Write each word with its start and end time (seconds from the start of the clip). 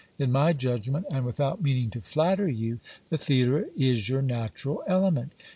In 0.17 0.31
my 0.31 0.51
judgment, 0.51 1.05
and 1.11 1.23
without 1.25 1.61
meaning 1.61 1.91
to 1.91 2.01
flatter 2.01 2.47
you, 2.49 2.79
the 3.11 3.19
theatre 3.19 3.69
is 3.77 4.09
your 4.09 4.23
natural 4.23 4.81
element. 4.87 5.31